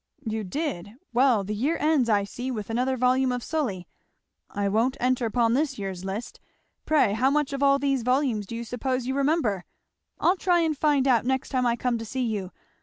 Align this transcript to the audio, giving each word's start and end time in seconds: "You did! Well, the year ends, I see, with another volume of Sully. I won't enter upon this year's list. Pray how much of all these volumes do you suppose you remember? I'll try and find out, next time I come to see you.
"You 0.25 0.43
did! 0.43 0.93
Well, 1.13 1.43
the 1.43 1.53
year 1.53 1.77
ends, 1.79 2.09
I 2.09 2.23
see, 2.23 2.49
with 2.49 2.71
another 2.71 2.97
volume 2.97 3.31
of 3.31 3.43
Sully. 3.43 3.87
I 4.49 4.67
won't 4.67 4.97
enter 4.99 5.27
upon 5.27 5.53
this 5.53 5.77
year's 5.77 6.03
list. 6.03 6.39
Pray 6.87 7.13
how 7.13 7.29
much 7.29 7.53
of 7.53 7.61
all 7.61 7.77
these 7.77 8.01
volumes 8.01 8.47
do 8.47 8.55
you 8.55 8.63
suppose 8.63 9.05
you 9.05 9.13
remember? 9.13 9.63
I'll 10.19 10.37
try 10.37 10.61
and 10.61 10.75
find 10.75 11.07
out, 11.07 11.23
next 11.23 11.49
time 11.49 11.67
I 11.67 11.75
come 11.75 11.99
to 11.99 12.05
see 12.05 12.25
you. 12.25 12.51